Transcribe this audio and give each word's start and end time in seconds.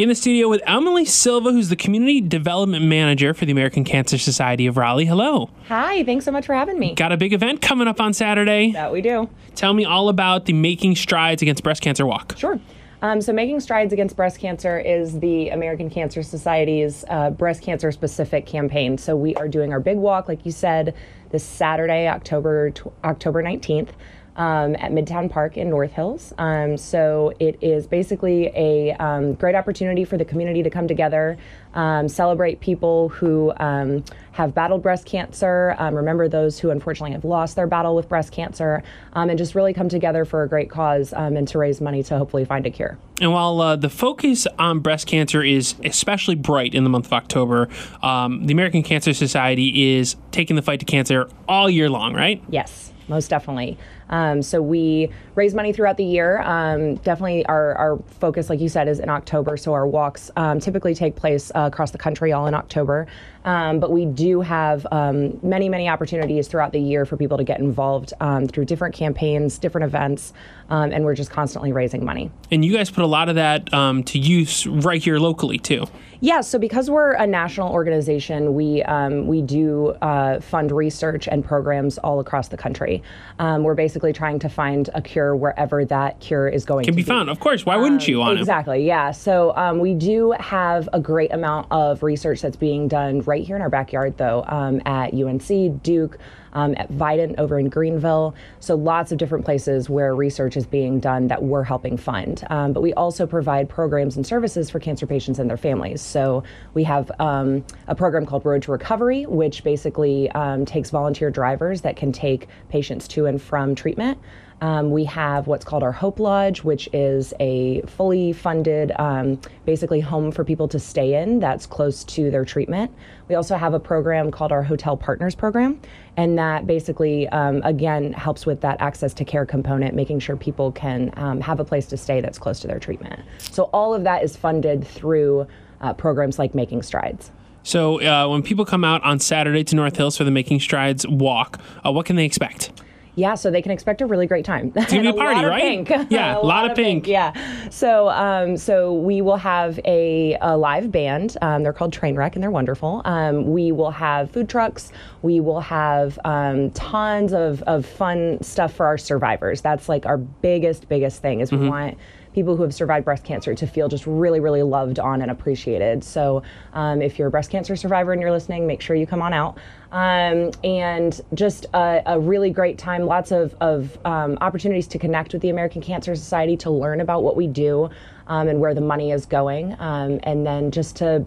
In 0.00 0.08
the 0.08 0.14
studio 0.14 0.48
with 0.48 0.62
Emily 0.66 1.04
Silva, 1.04 1.52
who's 1.52 1.68
the 1.68 1.76
Community 1.76 2.22
Development 2.22 2.82
Manager 2.82 3.34
for 3.34 3.44
the 3.44 3.52
American 3.52 3.84
Cancer 3.84 4.16
Society 4.16 4.66
of 4.66 4.78
Raleigh. 4.78 5.04
Hello. 5.04 5.50
Hi, 5.68 6.04
thanks 6.04 6.24
so 6.24 6.32
much 6.32 6.46
for 6.46 6.54
having 6.54 6.78
me. 6.78 6.94
Got 6.94 7.12
a 7.12 7.18
big 7.18 7.34
event 7.34 7.60
coming 7.60 7.86
up 7.86 8.00
on 8.00 8.14
Saturday. 8.14 8.72
That 8.72 8.92
we 8.92 9.02
do. 9.02 9.28
Tell 9.56 9.74
me 9.74 9.84
all 9.84 10.08
about 10.08 10.46
the 10.46 10.54
Making 10.54 10.96
Strides 10.96 11.42
Against 11.42 11.62
Breast 11.62 11.82
Cancer 11.82 12.06
Walk. 12.06 12.34
Sure. 12.38 12.58
Um, 13.02 13.20
so, 13.20 13.34
Making 13.34 13.60
Strides 13.60 13.92
Against 13.92 14.16
Breast 14.16 14.38
Cancer 14.38 14.78
is 14.78 15.20
the 15.20 15.50
American 15.50 15.90
Cancer 15.90 16.22
Society's 16.22 17.04
uh, 17.10 17.28
breast 17.28 17.62
cancer 17.62 17.92
specific 17.92 18.46
campaign. 18.46 18.96
So, 18.96 19.14
we 19.14 19.34
are 19.34 19.48
doing 19.48 19.70
our 19.70 19.80
big 19.80 19.98
walk, 19.98 20.28
like 20.28 20.46
you 20.46 20.52
said, 20.52 20.94
this 21.30 21.44
Saturday, 21.44 22.08
October 22.08 22.72
October 23.04 23.42
19th 23.42 23.90
um, 24.36 24.74
at 24.76 24.92
Midtown 24.92 25.30
Park 25.30 25.56
in 25.56 25.70
North 25.70 25.92
Hills. 25.92 26.32
Um, 26.38 26.76
so 26.76 27.32
it 27.38 27.58
is 27.60 27.86
basically 27.86 28.46
a 28.54 28.92
um, 28.94 29.34
great 29.34 29.54
opportunity 29.54 30.04
for 30.04 30.16
the 30.16 30.24
community 30.24 30.62
to 30.62 30.70
come 30.70 30.88
together, 30.88 31.36
um, 31.74 32.08
celebrate 32.08 32.60
people 32.60 33.08
who 33.10 33.52
um, 33.56 34.04
have 34.32 34.54
battled 34.54 34.82
breast 34.82 35.04
cancer, 35.04 35.74
um, 35.78 35.94
remember 35.94 36.28
those 36.28 36.58
who 36.58 36.70
unfortunately 36.70 37.12
have 37.12 37.24
lost 37.24 37.56
their 37.56 37.66
battle 37.66 37.94
with 37.94 38.08
breast 38.08 38.32
cancer, 38.32 38.82
and 39.12 39.36
just 39.36 39.54
really 39.54 39.74
come 39.74 39.88
together 39.88 40.24
for 40.24 40.42
a 40.42 40.48
great 40.48 40.70
cause 40.70 41.12
and 41.12 41.46
to 41.48 41.58
raise 41.58 41.80
money 41.80 42.02
to 42.02 42.16
hopefully 42.16 42.44
find 42.44 42.66
a 42.66 42.70
cure. 42.70 42.98
And 43.20 43.32
while 43.32 43.60
uh, 43.60 43.76
the 43.76 43.90
focus 43.90 44.46
on 44.58 44.80
breast 44.80 45.06
cancer 45.06 45.42
is 45.42 45.74
especially 45.84 46.34
bright 46.34 46.74
in 46.74 46.84
the 46.84 46.90
month 46.90 47.06
of 47.06 47.12
October, 47.12 47.68
the 48.00 48.52
American 48.52 48.82
Cancer 48.82 49.12
Society 49.12 49.96
is 49.96 50.16
taking 50.30 50.56
the 50.56 50.62
fight 50.62 50.80
to 50.80 50.86
cancer 50.86 51.28
all 51.48 51.68
year 51.68 51.90
long, 51.90 52.14
right? 52.14 52.42
Yes 52.48 52.92
most 53.10 53.28
definitely. 53.28 53.76
Um, 54.08 54.40
so 54.40 54.62
we 54.62 55.10
raise 55.34 55.52
money 55.54 55.72
throughout 55.74 55.98
the 55.98 56.04
year. 56.04 56.40
Um, 56.40 56.94
definitely, 56.96 57.44
our, 57.46 57.74
our 57.74 57.98
focus, 58.06 58.48
like 58.48 58.60
you 58.60 58.70
said, 58.70 58.88
is 58.88 59.00
in 59.00 59.10
October. 59.10 59.58
So 59.58 59.74
our 59.74 59.86
walks 59.86 60.30
um, 60.36 60.60
typically 60.60 60.94
take 60.94 61.16
place 61.16 61.50
uh, 61.54 61.68
across 61.70 61.90
the 61.90 61.98
country, 61.98 62.32
all 62.32 62.46
in 62.46 62.54
October. 62.54 63.06
Um, 63.44 63.80
but 63.80 63.90
we 63.90 64.04
do 64.04 64.40
have 64.40 64.86
um, 64.90 65.38
many, 65.42 65.68
many 65.68 65.88
opportunities 65.88 66.48
throughout 66.48 66.72
the 66.72 66.80
year 66.80 67.06
for 67.06 67.16
people 67.16 67.38
to 67.38 67.44
get 67.44 67.60
involved 67.60 68.12
um, 68.20 68.46
through 68.46 68.66
different 68.66 68.94
campaigns, 68.94 69.58
different 69.58 69.84
events, 69.86 70.32
and 70.68 71.04
we're 71.04 71.14
just 71.14 71.30
constantly 71.30 71.72
raising 71.72 72.04
money. 72.04 72.30
And 72.50 72.64
you 72.64 72.72
guys 72.72 72.90
put 72.90 73.02
a 73.02 73.06
lot 73.06 73.28
of 73.28 73.34
that 73.34 73.66
to 73.70 74.18
use 74.18 74.66
right 74.66 75.02
here 75.02 75.18
locally 75.18 75.58
too. 75.58 75.86
Yeah, 76.22 76.42
so 76.42 76.58
because 76.58 76.90
we're 76.90 77.12
a 77.12 77.26
national 77.26 77.72
organization, 77.72 78.52
we 78.52 78.82
um, 78.82 79.26
we 79.26 79.40
do 79.40 79.88
uh, 80.02 80.40
fund 80.40 80.70
research 80.70 81.26
and 81.26 81.42
programs 81.42 81.96
all 81.96 82.20
across 82.20 82.48
the 82.48 82.58
country. 82.58 83.02
Um, 83.38 83.62
we're 83.62 83.74
basically 83.74 84.12
trying 84.12 84.38
to 84.40 84.50
find 84.50 84.90
a 84.92 85.00
cure 85.00 85.34
wherever 85.34 85.82
that 85.86 86.20
cure 86.20 86.46
is 86.46 86.66
going 86.66 86.84
can 86.84 86.92
to 86.92 86.96
be, 86.96 87.02
be. 87.02 87.08
found. 87.08 87.30
Of 87.30 87.40
course, 87.40 87.64
why 87.64 87.76
wouldn't 87.76 88.06
you? 88.06 88.20
On 88.20 88.36
exactly, 88.36 88.82
it? 88.82 88.86
yeah. 88.86 89.12
So 89.12 89.56
um, 89.56 89.78
we 89.78 89.94
do 89.94 90.32
have 90.38 90.90
a 90.92 91.00
great 91.00 91.32
amount 91.32 91.68
of 91.70 92.02
research 92.02 92.42
that's 92.42 92.56
being 92.56 92.86
done 92.86 93.22
right 93.30 93.46
here 93.46 93.54
in 93.54 93.62
our 93.62 93.70
backyard, 93.70 94.18
though, 94.18 94.44
um, 94.48 94.82
at 94.86 95.14
UNC, 95.14 95.82
Duke 95.84 96.18
um, 96.52 96.74
at 96.76 96.90
Vidant 96.90 97.38
over 97.38 97.60
in 97.60 97.68
Greenville. 97.68 98.34
So 98.58 98.74
lots 98.74 99.12
of 99.12 99.18
different 99.18 99.44
places 99.44 99.88
where 99.88 100.16
research 100.16 100.56
is 100.56 100.66
being 100.66 100.98
done 100.98 101.28
that 101.28 101.40
we're 101.40 101.62
helping 101.62 101.96
fund. 101.96 102.42
Um, 102.50 102.72
but 102.72 102.80
we 102.80 102.92
also 102.94 103.24
provide 103.24 103.68
programs 103.68 104.16
and 104.16 104.26
services 104.26 104.68
for 104.68 104.80
cancer 104.80 105.06
patients 105.06 105.38
and 105.38 105.48
their 105.48 105.56
families. 105.56 106.00
So 106.00 106.42
we 106.74 106.82
have 106.84 107.08
um, 107.20 107.64
a 107.86 107.94
program 107.94 108.26
called 108.26 108.44
Road 108.44 108.62
to 108.62 108.72
Recovery, 108.72 109.26
which 109.26 109.62
basically 109.62 110.28
um, 110.32 110.64
takes 110.64 110.90
volunteer 110.90 111.30
drivers 111.30 111.82
that 111.82 111.94
can 111.94 112.10
take 112.10 112.48
patients 112.68 113.06
to 113.08 113.26
and 113.26 113.40
from 113.40 113.76
treatment. 113.76 114.18
Um, 114.60 114.90
we 114.90 115.04
have 115.04 115.46
what's 115.46 115.64
called 115.64 115.82
our 115.82 115.92
Hope 115.92 116.20
Lodge, 116.20 116.62
which 116.62 116.88
is 116.92 117.32
a 117.40 117.80
fully 117.82 118.32
funded, 118.32 118.92
um, 118.98 119.40
basically 119.64 120.00
home 120.00 120.30
for 120.30 120.44
people 120.44 120.68
to 120.68 120.78
stay 120.78 121.20
in 121.20 121.40
that's 121.40 121.66
close 121.66 122.04
to 122.04 122.30
their 122.30 122.44
treatment. 122.44 122.92
We 123.28 123.34
also 123.34 123.56
have 123.56 123.72
a 123.72 123.80
program 123.80 124.30
called 124.30 124.52
our 124.52 124.62
Hotel 124.62 124.96
Partners 124.96 125.34
Program, 125.34 125.80
and 126.16 126.38
that 126.38 126.66
basically, 126.66 127.28
um, 127.28 127.62
again, 127.64 128.12
helps 128.12 128.44
with 128.44 128.60
that 128.60 128.80
access 128.80 129.14
to 129.14 129.24
care 129.24 129.46
component, 129.46 129.94
making 129.94 130.20
sure 130.20 130.36
people 130.36 130.72
can 130.72 131.12
um, 131.16 131.40
have 131.40 131.60
a 131.60 131.64
place 131.64 131.86
to 131.86 131.96
stay 131.96 132.20
that's 132.20 132.38
close 132.38 132.60
to 132.60 132.66
their 132.66 132.78
treatment. 132.78 133.20
So 133.38 133.64
all 133.72 133.94
of 133.94 134.04
that 134.04 134.22
is 134.22 134.36
funded 134.36 134.86
through 134.86 135.46
uh, 135.80 135.94
programs 135.94 136.38
like 136.38 136.54
Making 136.54 136.82
Strides. 136.82 137.30
So 137.62 138.00
uh, 138.02 138.28
when 138.28 138.42
people 138.42 138.64
come 138.64 138.84
out 138.84 139.02
on 139.04 139.20
Saturday 139.20 139.64
to 139.64 139.76
North 139.76 139.96
Hills 139.96 140.16
for 140.16 140.24
the 140.24 140.30
Making 140.30 140.60
Strides 140.60 141.06
walk, 141.06 141.60
uh, 141.84 141.92
what 141.92 142.06
can 142.06 142.16
they 142.16 142.24
expect? 142.24 142.72
Yeah, 143.20 143.34
so 143.34 143.50
they 143.50 143.60
can 143.60 143.70
expect 143.70 144.00
a 144.00 144.06
really 144.06 144.26
great 144.26 144.46
time. 144.46 144.72
It's 144.74 144.90
gonna 144.90 145.02
be 145.02 145.08
a 145.08 145.12
party, 145.12 145.44
right? 145.44 145.60
Pink. 145.60 145.90
Yeah, 146.10 146.32
a, 146.32 146.36
lot, 146.36 146.44
lot, 146.44 146.70
of 146.70 146.76
pink. 146.76 147.04
pink. 147.04 147.08
Yeah. 147.08 147.68
So, 147.68 148.08
um, 148.08 148.56
so 148.56 148.94
we 148.94 149.20
will 149.20 149.36
have 149.36 149.78
a, 149.84 150.38
a 150.40 150.56
live 150.56 150.90
band. 150.90 151.36
Um, 151.42 151.62
they're 151.62 151.74
called 151.74 151.92
Trainwreck, 151.92 152.34
and 152.34 152.42
they're 152.42 152.50
wonderful. 152.50 153.02
Um, 153.04 153.52
we 153.52 153.72
will 153.72 153.90
have 153.90 154.30
food 154.30 154.48
trucks. 154.48 154.90
We 155.20 155.40
will 155.40 155.60
have 155.60 156.18
um, 156.24 156.70
tons 156.70 157.34
of, 157.34 157.62
of 157.64 157.84
fun 157.84 158.42
stuff 158.42 158.72
for 158.72 158.86
our 158.86 158.96
survivors. 158.96 159.60
That's 159.60 159.88
like 159.88 160.06
our 160.06 160.16
biggest, 160.16 160.88
biggest 160.88 161.20
thing. 161.20 161.40
Is 161.40 161.52
we 161.52 161.58
mm-hmm. 161.58 161.68
want 161.68 161.98
people 162.34 162.56
who 162.56 162.62
have 162.62 162.74
survived 162.74 163.04
breast 163.04 163.24
cancer 163.24 163.54
to 163.54 163.66
feel 163.66 163.88
just 163.88 164.06
really, 164.06 164.40
really 164.40 164.62
loved 164.62 164.98
on 164.98 165.22
and 165.22 165.30
appreciated. 165.30 166.04
So 166.04 166.42
um, 166.72 167.02
if 167.02 167.18
you're 167.18 167.28
a 167.28 167.30
breast 167.30 167.50
cancer 167.50 167.76
survivor 167.76 168.12
and 168.12 168.20
you're 168.20 168.30
listening, 168.30 168.66
make 168.66 168.80
sure 168.80 168.96
you 168.96 169.06
come 169.06 169.22
on 169.22 169.32
out. 169.32 169.58
Um, 169.92 170.52
and 170.62 171.20
just 171.34 171.66
a, 171.74 172.02
a, 172.06 172.20
really 172.20 172.50
great 172.50 172.78
time, 172.78 173.06
lots 173.06 173.32
of, 173.32 173.56
of 173.60 173.98
um, 174.04 174.38
opportunities 174.40 174.86
to 174.88 174.98
connect 175.00 175.32
with 175.32 175.42
the 175.42 175.48
American 175.48 175.82
Cancer 175.82 176.14
Society, 176.14 176.56
to 176.58 176.70
learn 176.70 177.00
about 177.00 177.24
what 177.24 177.34
we 177.34 177.48
do 177.48 177.90
um, 178.28 178.46
and 178.46 178.60
where 178.60 178.72
the 178.72 178.80
money 178.80 179.10
is 179.10 179.26
going, 179.26 179.74
um, 179.80 180.20
and 180.22 180.46
then 180.46 180.70
just 180.70 180.94
to 180.96 181.26